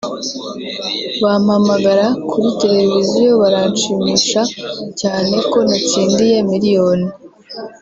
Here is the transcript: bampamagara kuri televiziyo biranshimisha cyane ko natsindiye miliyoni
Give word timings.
bampamagara 1.23 2.05
kuri 2.29 2.47
televiziyo 2.61 3.29
biranshimisha 3.41 4.41
cyane 5.01 5.35
ko 5.51 5.57
natsindiye 5.69 6.37
miliyoni 6.51 7.09